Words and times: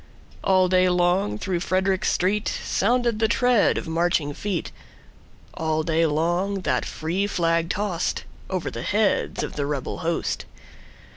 All 0.43 0.67
day 0.67 0.89
long 0.89 1.37
through 1.37 1.59
Frederick 1.59 2.01
streetSounded 2.05 3.19
the 3.19 3.27
tread 3.27 3.77
of 3.77 3.87
marching 3.87 4.33
feet:All 4.33 5.83
day 5.83 6.07
long 6.07 6.61
that 6.61 6.85
free 6.87 7.27
flag 7.27 7.69
tostOver 7.69 8.71
the 8.73 8.81
heads 8.81 9.43
of 9.43 9.57
the 9.57 9.67
rebel 9.67 9.99
host. 9.99 10.45